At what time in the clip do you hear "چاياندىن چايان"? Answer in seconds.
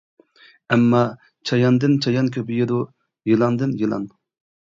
1.49-2.31